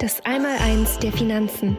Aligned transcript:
Das 0.00 0.24
Einmaleins 0.24 0.96
der 1.00 1.12
Finanzen. 1.12 1.76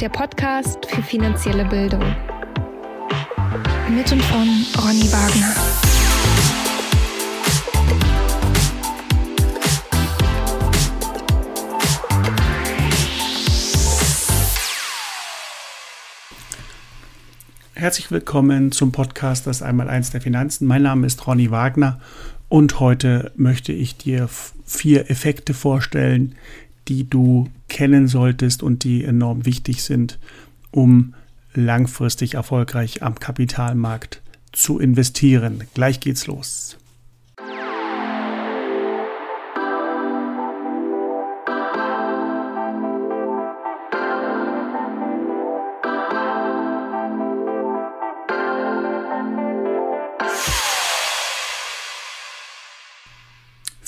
Der 0.00 0.08
Podcast 0.08 0.84
für 0.84 1.00
finanzielle 1.00 1.64
Bildung. 1.64 2.02
Mit 3.88 4.10
und 4.10 4.20
von 4.22 4.48
Ronny 4.82 5.12
Wagner. 5.12 5.54
Herzlich 17.74 18.10
willkommen 18.10 18.72
zum 18.72 18.90
Podcast 18.90 19.46
Das 19.46 19.62
Einmaleins 19.62 20.10
der 20.10 20.20
Finanzen. 20.20 20.66
Mein 20.66 20.82
Name 20.82 21.06
ist 21.06 21.24
Ronny 21.28 21.52
Wagner 21.52 22.00
und 22.50 22.80
heute 22.80 23.30
möchte 23.36 23.72
ich 23.72 23.96
dir 23.96 24.28
vier 24.66 25.08
Effekte 25.08 25.54
vorstellen, 25.54 26.34
die 26.88 27.08
du 27.08 27.48
kennen 27.68 28.08
solltest 28.08 28.64
und 28.64 28.82
die 28.82 29.04
enorm 29.04 29.46
wichtig 29.46 29.84
sind, 29.84 30.18
um 30.72 31.14
langfristig 31.54 32.34
erfolgreich 32.34 33.04
am 33.04 33.14
Kapitalmarkt 33.14 34.20
zu 34.50 34.80
investieren. 34.80 35.62
Gleich 35.74 36.00
geht's 36.00 36.26
los. 36.26 36.76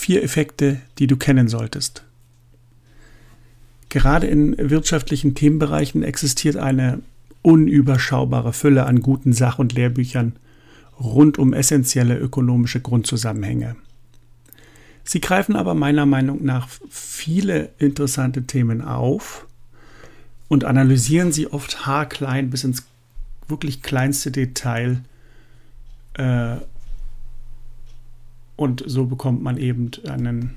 Vier 0.03 0.23
Effekte, 0.25 0.81
die 0.99 1.07
du 1.07 1.17
kennen 1.17 1.49
solltest. 1.49 2.05
Gerade 3.89 4.27
in 4.27 4.57
wirtschaftlichen 4.59 5.35
Themenbereichen 5.35 6.03
existiert 6.03 6.57
eine 6.57 7.01
unüberschaubare 7.43 8.53
Fülle 8.53 8.87
an 8.87 9.01
guten 9.01 9.33
Sach- 9.33 9.61
und 9.61 9.75
Lehrbüchern 9.75 10.33
rund 10.99 11.39
um 11.39 11.53
essentielle 11.53 12.19
ökonomische 12.19 12.81
Grundzusammenhänge. 12.81 13.77
Sie 15.05 15.21
greifen 15.21 15.57
aber 15.57 15.75
meiner 15.75 16.07
Meinung 16.07 16.45
nach 16.45 16.69
viele 16.91 17.71
interessante 17.79 18.45
Themen 18.45 18.83
auf 18.83 19.47
und 20.49 20.65
analysieren 20.65 21.33
sie 21.33 21.49
oft 21.49 21.87
haarklein 21.87 22.51
bis 22.51 22.65
ins 22.65 22.85
wirklich 23.49 23.83
kleinste 23.83 24.31
Detail 24.31 25.01
äh, 26.15 26.57
und 28.57 28.83
so 28.87 29.07
bekommt 29.07 29.43
man 29.43 29.57
eben 29.57 29.91
einen, 30.07 30.55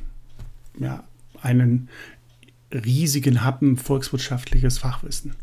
ja, 0.80 1.04
einen 1.42 1.90
riesigen 2.72 3.44
Happen 3.44 3.78
volkswirtschaftliches 3.78 4.78
Fachwissen. 4.78 5.36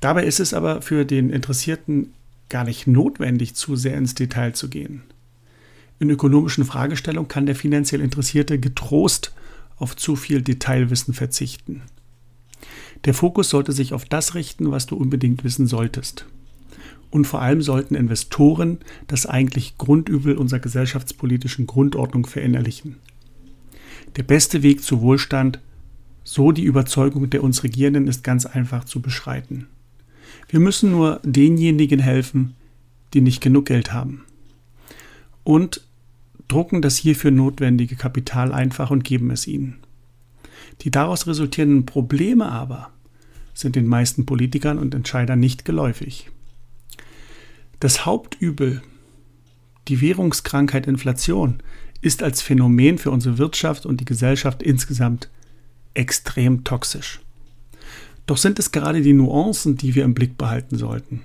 Dabei 0.00 0.24
ist 0.24 0.40
es 0.40 0.54
aber 0.54 0.82
für 0.82 1.04
den 1.04 1.30
Interessierten 1.30 2.12
gar 2.48 2.64
nicht 2.64 2.86
notwendig, 2.86 3.54
zu 3.54 3.76
sehr 3.76 3.96
ins 3.96 4.14
Detail 4.14 4.52
zu 4.52 4.68
gehen. 4.68 5.02
In 5.98 6.10
ökonomischen 6.10 6.64
Fragestellungen 6.64 7.28
kann 7.28 7.46
der 7.46 7.54
finanziell 7.54 8.00
Interessierte 8.00 8.58
getrost 8.58 9.32
auf 9.76 9.96
zu 9.96 10.16
viel 10.16 10.42
Detailwissen 10.42 11.14
verzichten. 11.14 11.82
Der 13.04 13.14
Fokus 13.14 13.50
sollte 13.50 13.72
sich 13.72 13.92
auf 13.92 14.04
das 14.04 14.34
richten, 14.34 14.70
was 14.70 14.86
du 14.86 14.96
unbedingt 14.96 15.44
wissen 15.44 15.66
solltest. 15.66 16.26
Und 17.12 17.26
vor 17.26 17.42
allem 17.42 17.60
sollten 17.60 17.94
Investoren 17.94 18.78
das 19.06 19.26
eigentlich 19.26 19.76
Grundübel 19.76 20.34
unserer 20.34 20.60
gesellschaftspolitischen 20.60 21.66
Grundordnung 21.66 22.24
verinnerlichen. 22.26 22.96
Der 24.16 24.22
beste 24.22 24.62
Weg 24.62 24.82
zu 24.82 25.02
Wohlstand, 25.02 25.60
so 26.24 26.52
die 26.52 26.64
Überzeugung 26.64 27.28
der 27.28 27.44
uns 27.44 27.64
Regierenden, 27.64 28.08
ist 28.08 28.24
ganz 28.24 28.46
einfach 28.46 28.84
zu 28.84 29.02
beschreiten. 29.02 29.66
Wir 30.48 30.58
müssen 30.58 30.90
nur 30.90 31.20
denjenigen 31.22 32.00
helfen, 32.00 32.54
die 33.12 33.20
nicht 33.20 33.42
genug 33.42 33.66
Geld 33.66 33.92
haben. 33.92 34.24
Und 35.44 35.86
drucken 36.48 36.80
das 36.80 36.96
hierfür 36.96 37.30
notwendige 37.30 37.94
Kapital 37.94 38.54
einfach 38.54 38.90
und 38.90 39.04
geben 39.04 39.30
es 39.30 39.46
ihnen. 39.46 39.80
Die 40.80 40.90
daraus 40.90 41.26
resultierenden 41.26 41.84
Probleme 41.84 42.50
aber 42.50 42.88
sind 43.52 43.76
den 43.76 43.86
meisten 43.86 44.24
Politikern 44.24 44.78
und 44.78 44.94
Entscheidern 44.94 45.40
nicht 45.40 45.66
geläufig. 45.66 46.30
Das 47.82 48.06
Hauptübel, 48.06 48.80
die 49.88 50.00
Währungskrankheit 50.00 50.86
Inflation, 50.86 51.58
ist 52.00 52.22
als 52.22 52.40
Phänomen 52.40 52.96
für 52.96 53.10
unsere 53.10 53.38
Wirtschaft 53.38 53.86
und 53.86 53.98
die 54.00 54.04
Gesellschaft 54.04 54.62
insgesamt 54.62 55.28
extrem 55.92 56.62
toxisch. 56.62 57.18
Doch 58.26 58.36
sind 58.36 58.60
es 58.60 58.70
gerade 58.70 59.02
die 59.02 59.14
Nuancen, 59.14 59.76
die 59.76 59.96
wir 59.96 60.04
im 60.04 60.14
Blick 60.14 60.38
behalten 60.38 60.78
sollten. 60.78 61.22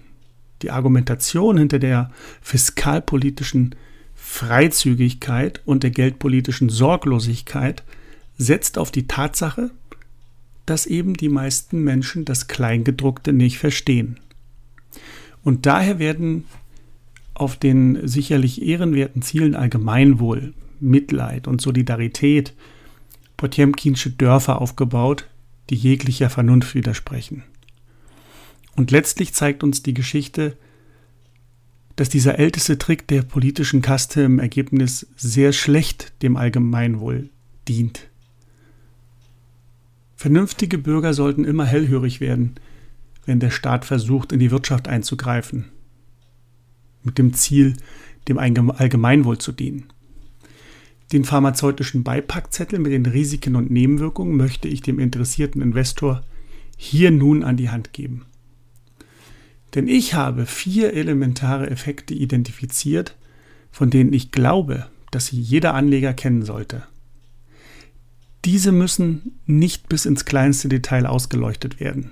Die 0.64 0.72
Argumentation 0.72 1.60
hinter 1.60 1.78
der 1.78 2.10
fiskalpolitischen 2.42 3.76
Freizügigkeit 4.16 5.62
und 5.64 5.84
der 5.84 5.92
geldpolitischen 5.92 6.70
Sorglosigkeit 6.70 7.84
setzt 8.40 8.80
auf 8.80 8.90
die 8.90 9.06
Tatsache, 9.06 9.70
dass 10.66 10.88
eben 10.88 11.14
die 11.14 11.30
meisten 11.30 11.84
Menschen 11.84 12.26
das 12.26 12.48
Kleingedruckte 12.48 13.32
nicht 13.32 13.60
verstehen. 13.60 14.20
Und 15.48 15.66
daher 15.66 15.98
werden 15.98 16.44
auf 17.34 17.56
den 17.56 18.06
sicherlich 18.06 18.64
ehrenwerten 18.64 19.22
Zielen 19.22 19.56
Allgemeinwohl, 19.56 20.54
Mitleid 20.82 21.48
und 21.48 21.62
Solidarität 21.62 22.54
Potjemkinsche 23.38 24.10
Dörfer 24.10 24.60
aufgebaut, 24.60 25.30
die 25.70 25.76
jeglicher 25.76 26.30
Vernunft 26.30 26.76
widersprechen. 26.76 27.44
Und 28.76 28.92
letztlich 28.92 29.34
zeigt 29.34 29.64
uns 29.64 29.82
die 29.82 29.94
Geschichte, 29.94 30.58
dass 31.96 32.10
dieser 32.10 32.40
älteste 32.40 32.78
Trick 32.78 33.08
der 33.08 33.22
politischen 33.22 33.82
Kaste 33.82 34.24
im 34.24 34.40
Ergebnis 34.40 35.08
sehr 35.16 35.54
schlecht 35.54 36.12
dem 36.24 36.36
Allgemeinwohl 36.36 37.30
dient. 37.70 38.10
Vernünftige 40.18 40.78
Bürger 40.78 41.14
sollten 41.14 41.46
immer 41.46 41.66
hellhörig 41.66 42.20
werden, 42.20 42.56
wenn 43.28 43.40
der 43.40 43.52
Staat 43.52 43.86
versucht, 43.86 44.32
in 44.32 44.40
die 44.40 44.50
Wirtschaft 44.50 44.88
einzugreifen, 44.88 45.66
mit 47.04 47.20
dem 47.20 47.34
Ziel, 47.34 47.76
dem 48.28 48.40
Allgemeinwohl 48.40 49.38
zu 49.38 49.52
dienen. 49.52 49.86
Den 51.12 51.24
pharmazeutischen 51.24 52.04
Beipackzettel 52.04 52.80
mit 52.80 52.92
den 52.92 53.06
Risiken 53.06 53.56
und 53.56 53.70
Nebenwirkungen 53.70 54.36
möchte 54.36 54.68
ich 54.68 54.82
dem 54.82 54.98
interessierten 54.98 55.62
Investor 55.62 56.24
hier 56.78 57.12
nun 57.12 57.44
an 57.44 57.58
die 57.58 57.70
Hand 57.70 57.94
geben. 57.94 58.26
Denn 59.76 59.88
ich 59.88 60.14
habe 60.14 60.46
vier 60.46 60.94
elementare 60.94 61.70
Effekte 61.70 62.14
identifiziert, 62.14 63.16
von 63.72 63.90
denen 63.90 64.14
ich 64.14 64.32
glaube, 64.32 64.88
dass 65.12 65.28
sie 65.28 65.40
jeder 65.40 65.74
Anleger 65.74 66.14
kennen 66.14 66.44
sollte. 66.44 66.84
Diese 68.46 68.72
müssen 68.72 69.40
nicht 69.46 69.90
bis 69.90 70.06
ins 70.06 70.24
kleinste 70.24 70.70
Detail 70.70 71.06
ausgeleuchtet 71.06 71.80
werden. 71.80 72.12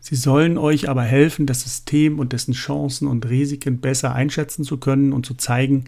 Sie 0.00 0.16
sollen 0.16 0.56
euch 0.56 0.88
aber 0.88 1.02
helfen, 1.02 1.46
das 1.46 1.62
System 1.62 2.18
und 2.18 2.32
dessen 2.32 2.54
Chancen 2.54 3.06
und 3.06 3.28
Risiken 3.28 3.80
besser 3.80 4.14
einschätzen 4.14 4.64
zu 4.64 4.78
können 4.78 5.12
und 5.12 5.26
zu 5.26 5.34
zeigen, 5.34 5.84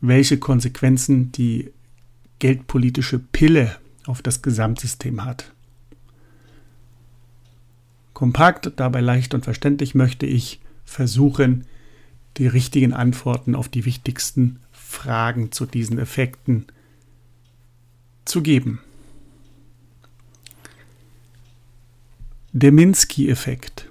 welche 0.00 0.38
Konsequenzen 0.38 1.32
die 1.32 1.72
geldpolitische 2.38 3.18
Pille 3.18 3.76
auf 4.06 4.22
das 4.22 4.42
Gesamtsystem 4.42 5.24
hat. 5.24 5.52
Kompakt, 8.14 8.72
dabei 8.76 9.00
leicht 9.00 9.34
und 9.34 9.44
verständlich 9.44 9.94
möchte 9.94 10.26
ich 10.26 10.60
versuchen, 10.84 11.64
die 12.36 12.46
richtigen 12.46 12.92
Antworten 12.92 13.54
auf 13.54 13.68
die 13.68 13.84
wichtigsten 13.84 14.60
Fragen 14.72 15.52
zu 15.52 15.66
diesen 15.66 15.98
Effekten 15.98 16.66
zu 18.24 18.42
geben. 18.42 18.80
Der 22.52 22.72
Minsky-Effekt. 22.72 23.88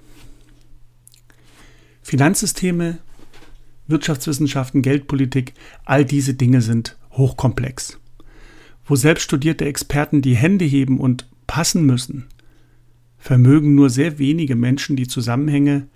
Finanzsysteme, 2.02 2.98
Wirtschaftswissenschaften, 3.86 4.82
Geldpolitik, 4.82 5.54
all 5.86 6.04
diese 6.04 6.34
Dinge 6.34 6.60
sind 6.60 6.98
hochkomplex. 7.12 7.98
Wo 8.84 8.96
selbst 8.96 9.22
studierte 9.22 9.64
Experten 9.64 10.20
die 10.20 10.36
Hände 10.36 10.66
heben 10.66 11.00
und 11.00 11.26
passen 11.46 11.86
müssen, 11.86 12.26
vermögen 13.16 13.74
nur 13.74 13.88
sehr 13.88 14.18
wenige 14.18 14.56
Menschen 14.56 14.94
die 14.94 15.08
Zusammenhänge, 15.08 15.88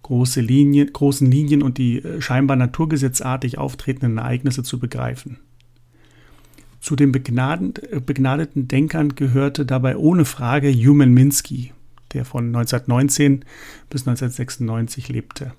große 0.00 0.40
Linien, 0.40 0.90
großen 0.90 1.30
Linien 1.30 1.62
und 1.62 1.76
die 1.76 1.98
äh, 1.98 2.22
scheinbar 2.22 2.56
naturgesetzartig 2.56 3.58
auftretenden 3.58 4.16
Ereignisse 4.16 4.62
zu 4.62 4.78
begreifen. 4.78 5.36
Zu 6.80 6.96
den 6.96 7.12
äh, 7.12 8.00
begnadeten 8.00 8.66
Denkern 8.66 9.14
gehörte 9.14 9.66
dabei 9.66 9.98
ohne 9.98 10.24
Frage 10.24 10.72
Human 10.72 11.12
Minsky, 11.12 11.72
der 12.12 12.24
von 12.24 12.46
1919 12.46 13.44
bis 13.90 14.06
1996 14.06 15.08
lebte. 15.08 15.52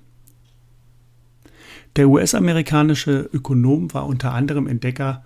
Der 1.96 2.08
US-amerikanische 2.08 3.28
Ökonom 3.32 3.92
war 3.92 4.06
unter 4.06 4.32
anderem 4.32 4.66
Entdecker 4.66 5.24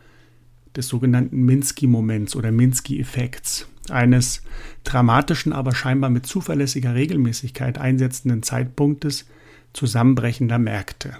des 0.75 0.89
sogenannten 0.89 1.43
Minsky-Moments 1.43 2.35
oder 2.37 2.51
Minsky-Effekts, 2.51 3.69
eines 3.91 4.43
dramatischen, 4.83 5.53
aber 5.53 5.75
scheinbar 5.75 6.11
mit 6.11 6.27
zuverlässiger 6.27 6.95
Regelmäßigkeit 6.95 7.79
einsetzenden 7.79 8.43
Zeitpunktes 8.43 9.27
zusammenbrechender 9.73 10.59
Märkte. 10.59 11.17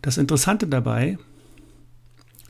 Das 0.00 0.18
Interessante 0.18 0.66
dabei, 0.66 1.18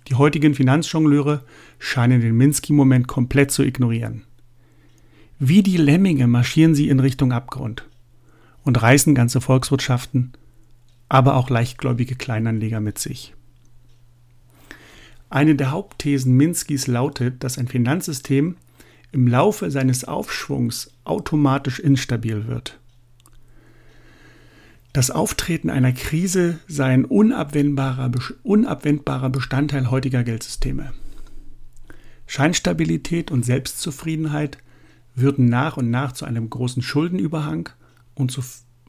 die 0.08 0.14
heutigen 0.14 0.54
Finanzjongleure 0.54 1.44
scheinen 1.78 2.20
den 2.20 2.36
Minsky-Moment 2.36 3.08
komplett 3.08 3.50
zu 3.50 3.62
ignorieren. 3.62 4.22
Wie 5.38 5.62
die 5.62 5.76
Lemminge 5.76 6.26
marschieren 6.26 6.74
sie 6.74 6.88
in 6.88 7.00
Richtung 7.00 7.32
Abgrund 7.32 7.88
und 8.62 8.80
reißen 8.80 9.14
ganze 9.14 9.40
Volkswirtschaften, 9.40 10.32
aber 11.08 11.34
auch 11.34 11.50
leichtgläubige 11.50 12.14
Kleinanleger 12.14 12.80
mit 12.80 12.98
sich. 12.98 13.34
Eine 15.30 15.56
der 15.56 15.72
Hauptthesen 15.72 16.36
Minskys 16.36 16.86
lautet, 16.86 17.42
dass 17.42 17.58
ein 17.58 17.66
Finanzsystem 17.66 18.56
im 19.10 19.26
Laufe 19.26 19.70
seines 19.70 20.04
Aufschwungs 20.04 20.92
automatisch 21.04 21.80
instabil 21.80 22.46
wird. 22.46 22.78
Das 24.92 25.10
Auftreten 25.10 25.70
einer 25.70 25.92
Krise 25.92 26.60
sei 26.68 26.92
ein 26.92 27.04
unabwendbarer, 27.04 28.12
unabwendbarer 28.44 29.30
Bestandteil 29.30 29.90
heutiger 29.90 30.22
Geldsysteme. 30.22 30.92
Scheinstabilität 32.28 33.32
und 33.32 33.44
Selbstzufriedenheit 33.44 34.58
würden 35.14 35.46
nach 35.46 35.76
und 35.76 35.90
nach 35.90 36.12
zu 36.12 36.24
einem 36.24 36.50
großen 36.50 36.82
Schuldenüberhang 36.82 37.68
und 38.14 38.30
zu 38.30 38.42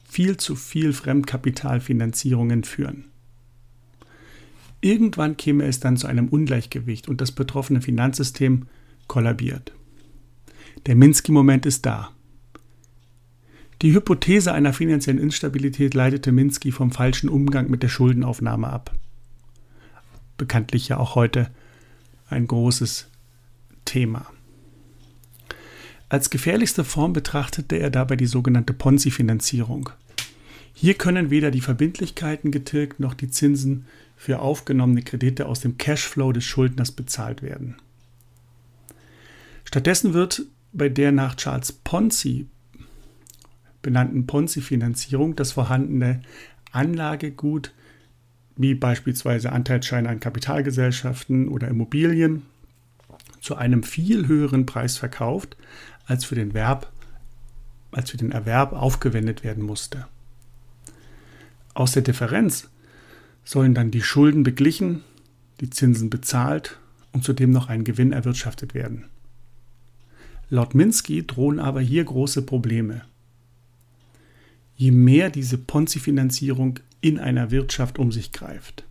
viel 0.08 0.38
zu 0.38 0.56
viel 0.56 0.94
Fremdkapitalfinanzierungen 0.94 2.64
führen. 2.64 3.06
Irgendwann 4.82 5.36
käme 5.38 5.66
es 5.66 5.80
dann 5.80 5.98
zu 5.98 6.08
einem 6.08 6.28
Ungleichgewicht 6.30 7.08
und 7.08 7.22
das 7.22 7.32
betroffene 7.32 7.82
Finanzsystem 7.82 8.68
kollabiert. 9.08 9.74
Der 10.86 10.96
Minsky-Moment 10.96 11.66
ist 11.66 11.86
da. 11.86 12.12
Die 13.82 13.94
Hypothese 13.94 14.54
einer 14.54 14.74
finanziellen 14.74 15.22
Instabilität 15.22 15.94
leitete 15.94 16.32
Minsky 16.32 16.72
vom 16.72 16.92
falschen 16.92 17.30
Umgang 17.30 17.70
mit 17.70 17.84
der 17.84 17.90
Schuldenaufnahme 17.90 18.68
ab. 18.68 18.94
Bekanntlich 20.38 20.88
ja 20.88 20.98
auch 20.98 21.16
heute 21.16 21.50
ein 22.30 22.48
großes 22.48 23.10
Thema. 23.86 24.28
Als 26.08 26.30
gefährlichste 26.30 26.84
Form 26.84 27.14
betrachtete 27.14 27.78
er 27.78 27.90
dabei 27.90 28.16
die 28.16 28.28
sogenannte 28.28 28.74
Ponzi-Finanzierung. 28.74 29.90
Hier 30.74 30.94
können 30.94 31.30
weder 31.30 31.52
die 31.52 31.62
Verbindlichkeiten 31.62 32.52
getilgt 32.52 33.00
noch 33.00 33.14
die 33.14 33.30
Zinsen 33.30 33.86
für 34.16 34.40
aufgenommene 34.40 35.02
Kredite 35.02 35.48
aus 35.48 35.62
dem 35.62 35.78
Cashflow 35.78 36.32
des 36.32 36.44
Schuldners 36.44 36.92
bezahlt 36.92 37.42
werden. 37.42 37.78
Stattdessen 39.64 40.14
wird 40.14 40.44
bei 40.74 40.90
der 40.90 41.12
nach 41.12 41.36
Charles 41.36 41.72
Ponzi 41.72 42.48
benannten 43.82 44.28
Ponzi-Finanzierung 44.28 45.36
das 45.36 45.54
vorhandene 45.54 46.22
Anlagegut, 46.72 47.74
wie 48.58 48.74
beispielsweise 48.74 49.52
Anteilsscheine 49.52 50.10
an 50.10 50.20
Kapitalgesellschaften 50.20 51.48
oder 51.48 51.68
Immobilien, 51.68 52.44
zu 53.42 53.56
einem 53.56 53.84
viel 53.84 54.28
höheren 54.28 54.66
Preis 54.66 54.98
verkauft, 54.98 55.56
als 56.06 56.26
für 56.26 56.36
den, 56.36 56.54
Verb, 56.54 56.92
als 57.92 58.12
für 58.12 58.18
den 58.18 58.32
Erwerb 58.32 58.74
aufgewendet 58.74 59.44
werden 59.44 59.64
musste. 59.64 60.08
Aus 61.74 61.92
der 61.92 62.04
Differenz 62.04 62.70
sollen 63.44 63.74
dann 63.74 63.92
die 63.92 64.02
Schulden 64.02 64.44
beglichen, 64.44 65.04
die 65.62 65.70
Zinsen 65.70 66.10
bezahlt 66.10 66.80
und 67.12 67.24
zudem 67.24 67.52
noch 67.52 67.70
ein 67.70 67.84
Gewinn 67.84 68.12
erwirtschaftet 68.12 68.74
werden. 68.74 69.06
Laut 70.50 70.76
Minsky 70.76 71.26
drohen 71.26 71.60
aber 71.60 71.82
hier 71.82 72.04
große 72.04 72.44
Probleme. 72.44 73.02
Je 74.76 74.92
mehr 74.92 75.30
diese 75.30 75.58
Ponzi-Finanzierung 75.58 76.80
in 77.02 77.20
einer 77.20 77.52
Wirtschaft 77.52 77.98
um 77.98 78.12
sich 78.12 78.32
greift. 78.32 78.84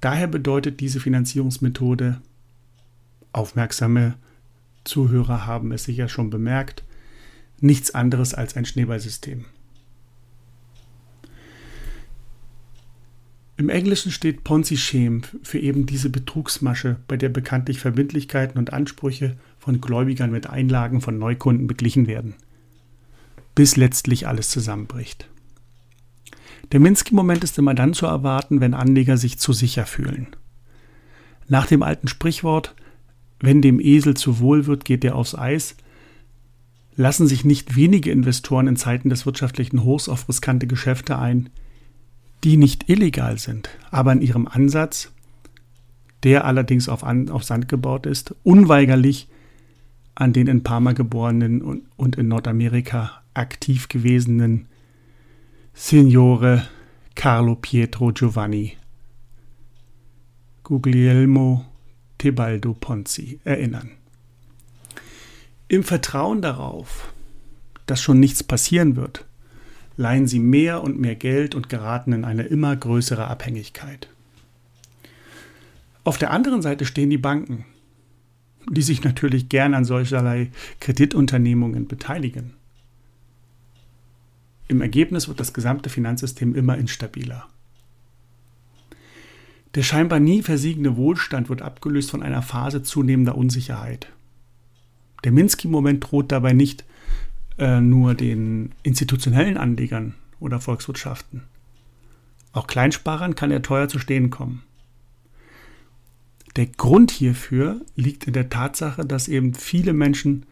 Daher 0.00 0.26
bedeutet 0.26 0.80
diese 0.80 0.98
Finanzierungsmethode, 0.98 2.20
aufmerksame 3.32 4.14
Zuhörer 4.84 5.46
haben 5.46 5.72
es 5.72 5.84
sicher 5.84 6.08
schon 6.08 6.30
bemerkt, 6.30 6.84
nichts 7.60 7.94
anderes 7.94 8.34
als 8.34 8.56
ein 8.56 8.64
Schneeballsystem. 8.64 9.44
Im 13.60 13.68
Englischen 13.68 14.10
steht 14.10 14.42
Ponzi-Scheme 14.42 15.20
für 15.42 15.58
eben 15.58 15.84
diese 15.84 16.08
Betrugsmasche, 16.08 16.96
bei 17.06 17.18
der 17.18 17.28
bekanntlich 17.28 17.78
Verbindlichkeiten 17.78 18.58
und 18.58 18.72
Ansprüche 18.72 19.36
von 19.58 19.82
Gläubigern 19.82 20.30
mit 20.30 20.48
Einlagen 20.48 21.02
von 21.02 21.18
Neukunden 21.18 21.66
beglichen 21.66 22.06
werden, 22.06 22.32
bis 23.54 23.76
letztlich 23.76 24.26
alles 24.26 24.48
zusammenbricht. 24.48 25.28
Der 26.72 26.80
Minsky-Moment 26.80 27.44
ist 27.44 27.58
immer 27.58 27.74
dann 27.74 27.92
zu 27.92 28.06
erwarten, 28.06 28.62
wenn 28.62 28.72
Anleger 28.72 29.18
sich 29.18 29.38
zu 29.38 29.52
sicher 29.52 29.84
fühlen. 29.84 30.28
Nach 31.46 31.66
dem 31.66 31.82
alten 31.82 32.08
Sprichwort, 32.08 32.74
wenn 33.40 33.62
dem 33.62 33.80
Esel 33.80 34.14
zu 34.14 34.38
wohl 34.38 34.66
wird, 34.66 34.84
geht 34.84 35.04
er 35.04 35.16
aufs 35.16 35.34
Eis, 35.34 35.76
lassen 36.94 37.26
sich 37.26 37.44
nicht 37.44 37.76
wenige 37.76 38.10
Investoren 38.10 38.66
in 38.66 38.76
Zeiten 38.76 39.08
des 39.08 39.24
wirtschaftlichen 39.24 39.84
Hochs 39.84 40.08
auf 40.08 40.28
riskante 40.28 40.66
Geschäfte 40.66 41.18
ein, 41.18 41.48
die 42.44 42.56
nicht 42.56 42.88
illegal 42.88 43.38
sind, 43.38 43.70
aber 43.90 44.12
in 44.12 44.22
ihrem 44.22 44.46
Ansatz, 44.46 45.10
der 46.22 46.44
allerdings 46.44 46.88
auf, 46.88 47.02
auf 47.02 47.44
Sand 47.44 47.68
gebaut 47.68 48.06
ist, 48.06 48.34
unweigerlich 48.42 49.28
an 50.14 50.34
den 50.34 50.46
in 50.46 50.62
Parma 50.62 50.92
geborenen 50.92 51.62
und, 51.62 51.82
und 51.96 52.16
in 52.16 52.28
Nordamerika 52.28 53.22
aktiv 53.32 53.88
gewesenen 53.88 54.66
Signore 55.72 56.66
Carlo 57.14 57.54
Pietro 57.54 58.12
Giovanni. 58.12 58.76
Guglielmo 60.62 61.69
Tebaldo 62.20 62.74
Ponzi 62.74 63.40
erinnern. 63.44 63.92
Im 65.68 65.82
Vertrauen 65.82 66.42
darauf, 66.42 67.14
dass 67.86 68.02
schon 68.02 68.20
nichts 68.20 68.44
passieren 68.44 68.94
wird, 68.94 69.24
leihen 69.96 70.28
sie 70.28 70.38
mehr 70.38 70.82
und 70.82 71.00
mehr 71.00 71.14
Geld 71.14 71.54
und 71.54 71.70
geraten 71.70 72.12
in 72.12 72.26
eine 72.26 72.42
immer 72.42 72.76
größere 72.76 73.26
Abhängigkeit. 73.26 74.08
Auf 76.04 76.18
der 76.18 76.30
anderen 76.30 76.60
Seite 76.60 76.84
stehen 76.84 77.08
die 77.08 77.16
Banken, 77.16 77.64
die 78.68 78.82
sich 78.82 79.02
natürlich 79.02 79.48
gern 79.48 79.72
an 79.72 79.86
solcherlei 79.86 80.50
Kreditunternehmungen 80.80 81.88
beteiligen. 81.88 82.52
Im 84.68 84.82
Ergebnis 84.82 85.26
wird 85.26 85.40
das 85.40 85.54
gesamte 85.54 85.88
Finanzsystem 85.88 86.54
immer 86.54 86.76
instabiler. 86.76 87.48
Der 89.74 89.82
scheinbar 89.82 90.18
nie 90.18 90.42
versiegende 90.42 90.96
Wohlstand 90.96 91.48
wird 91.48 91.62
abgelöst 91.62 92.10
von 92.10 92.22
einer 92.22 92.42
Phase 92.42 92.82
zunehmender 92.82 93.36
Unsicherheit. 93.36 94.08
Der 95.22 95.32
Minsky-Moment 95.32 96.10
droht 96.10 96.32
dabei 96.32 96.52
nicht 96.52 96.84
äh, 97.58 97.80
nur 97.80 98.14
den 98.14 98.72
institutionellen 98.82 99.56
Anlegern 99.56 100.14
oder 100.40 100.60
Volkswirtschaften. 100.60 101.42
Auch 102.52 102.66
Kleinsparern 102.66 103.36
kann 103.36 103.52
er 103.52 103.62
teuer 103.62 103.88
zu 103.88 103.98
stehen 103.98 104.30
kommen. 104.30 104.62
Der 106.56 106.66
Grund 106.66 107.12
hierfür 107.12 107.80
liegt 107.94 108.26
in 108.26 108.32
der 108.32 108.48
Tatsache, 108.48 109.06
dass 109.06 109.28
eben 109.28 109.54
viele 109.54 109.92
Menschen 109.92 110.46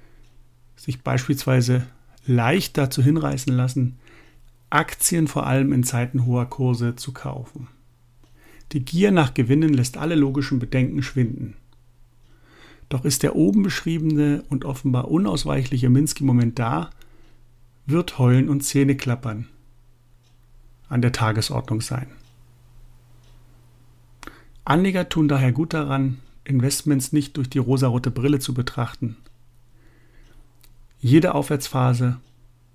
sich 0.77 1.03
beispielsweise 1.03 1.87
leicht 2.25 2.79
dazu 2.79 3.03
hinreißen 3.03 3.53
lassen, 3.53 3.99
Aktien 4.71 5.27
vor 5.27 5.47
allem 5.47 5.73
in 5.73 5.83
Zeiten 5.83 6.25
hoher 6.25 6.47
Kurse 6.47 6.95
zu 6.95 7.13
kaufen. 7.13 7.67
Die 8.73 8.85
Gier 8.85 9.11
nach 9.11 9.35
Gewinnen 9.35 9.73
lässt 9.73 9.97
alle 9.97 10.15
logischen 10.15 10.59
Bedenken 10.59 11.03
schwinden. 11.03 11.55
Doch 12.89 13.05
ist 13.05 13.23
der 13.23 13.37
oben 13.37 13.63
beschriebene 13.63 14.45
und 14.49 14.65
offenbar 14.65 15.09
unausweichliche 15.09 15.91
Minsky-Moment 15.91 16.59
da, 16.59 16.91
wird 17.87 18.19
Heulen 18.19 18.49
und 18.49 18.63
Zähne 18.63 18.97
klappern 18.97 19.49
an 20.89 21.03
der 21.03 21.13
Tagesordnung 21.13 21.81
sein. 21.81 22.09
Anleger 24.65 25.09
tun 25.09 25.29
daher 25.29 25.53
gut 25.53 25.75
daran, 25.75 26.19
Investments 26.45 27.13
nicht 27.13 27.37
durch 27.37 27.51
die 27.51 27.59
rosarote 27.59 28.11
Brille 28.11 28.39
zu 28.39 28.55
betrachten. 28.55 29.17
Jede 31.01 31.35
Aufwärtsphase, 31.35 32.19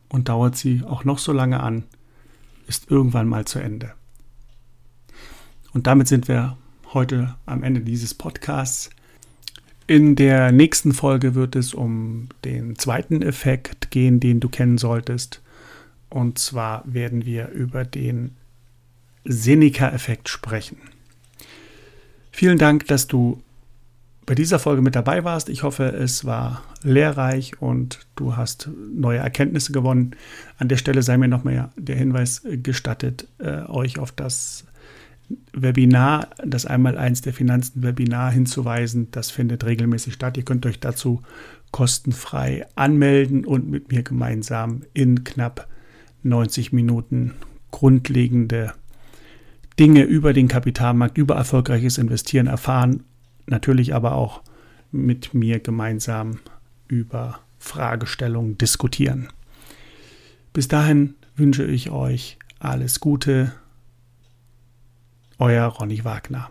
und 0.09 0.29
dauert 0.29 0.55
sie 0.55 0.83
auch 0.83 1.05
noch 1.05 1.17
so 1.17 1.33
lange 1.33 1.59
an, 1.59 1.85
ist 2.67 2.91
irgendwann 2.91 3.27
mal 3.27 3.45
zu 3.45 3.57
Ende. 3.57 3.93
Und 5.73 5.87
damit 5.87 6.07
sind 6.07 6.27
wir 6.27 6.57
heute 6.93 7.35
am 7.45 7.63
Ende 7.63 7.81
dieses 7.81 8.13
Podcasts. 8.13 8.91
In 9.87 10.15
der 10.15 10.51
nächsten 10.51 10.93
Folge 10.93 11.35
wird 11.35 11.55
es 11.55 11.73
um 11.73 12.29
den 12.45 12.77
zweiten 12.77 13.21
Effekt 13.21 13.91
gehen, 13.91 14.19
den 14.19 14.39
du 14.39 14.49
kennen 14.49 14.77
solltest. 14.77 15.41
Und 16.09 16.37
zwar 16.37 16.83
werden 16.85 17.25
wir 17.25 17.49
über 17.49 17.83
den 17.83 18.35
Seneca-Effekt 19.25 20.29
sprechen. 20.29 20.77
Vielen 22.31 22.59
Dank, 22.59 22.87
dass 22.87 23.07
du 23.07 23.41
bei 24.25 24.35
dieser 24.35 24.59
Folge 24.59 24.81
mit 24.81 24.95
dabei 24.95 25.23
warst. 25.23 25.49
Ich 25.49 25.63
hoffe, 25.63 25.85
es 25.85 26.23
war 26.23 26.63
lehrreich 26.83 27.61
und 27.61 27.99
du 28.15 28.37
hast 28.37 28.69
neue 28.95 29.17
Erkenntnisse 29.17 29.71
gewonnen. 29.71 30.15
An 30.57 30.69
der 30.69 30.77
Stelle 30.77 31.01
sei 31.01 31.17
mir 31.17 31.27
noch 31.27 31.43
mal 31.43 31.71
der 31.75 31.95
Hinweis 31.95 32.41
gestattet, 32.45 33.27
äh, 33.39 33.63
euch 33.63 33.99
auf 33.99 34.11
das 34.11 34.65
Webinar, 35.53 36.29
das 36.45 36.65
Einmaleins 36.65 37.21
der 37.21 37.33
Finanzen-Webinar 37.33 38.31
hinzuweisen. 38.31 39.09
Das 39.11 39.31
findet 39.31 39.65
regelmäßig 39.65 40.13
statt. 40.13 40.37
Ihr 40.37 40.43
könnt 40.43 40.65
euch 40.65 40.79
dazu 40.79 41.21
kostenfrei 41.71 42.65
anmelden 42.75 43.45
und 43.45 43.69
mit 43.69 43.91
mir 43.91 44.03
gemeinsam 44.03 44.83
in 44.93 45.23
knapp 45.23 45.67
90 46.23 46.71
Minuten 46.71 47.33
grundlegende 47.71 48.73
Dinge 49.79 50.03
über 50.03 50.33
den 50.33 50.47
Kapitalmarkt, 50.47 51.17
über 51.17 51.35
erfolgreiches 51.35 51.97
Investieren 51.97 52.47
erfahren 52.47 53.03
natürlich 53.47 53.93
aber 53.93 54.15
auch 54.15 54.41
mit 54.91 55.33
mir 55.33 55.59
gemeinsam 55.59 56.39
über 56.87 57.39
Fragestellungen 57.57 58.57
diskutieren. 58.57 59.29
Bis 60.51 60.67
dahin 60.67 61.15
wünsche 61.35 61.65
ich 61.65 61.89
euch 61.89 62.37
alles 62.59 62.99
Gute. 62.99 63.53
Euer 65.39 65.65
Ronny 65.65 66.03
Wagner. 66.03 66.49